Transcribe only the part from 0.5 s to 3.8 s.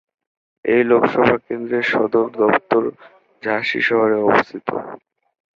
এই লোকসভা কেন্দ্রের সদর দফতর ঝাঁসি